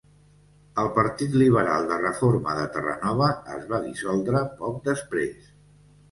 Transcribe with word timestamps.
El 0.83 0.87
Partit 0.93 1.35
Liberal 1.41 1.83
de 1.91 1.99
Reforma 1.99 2.55
de 2.59 2.63
Terranova 2.77 3.27
es 3.57 3.67
va 3.73 3.81
dissoldre 3.83 4.41
poc 4.63 4.81
després. 4.89 5.53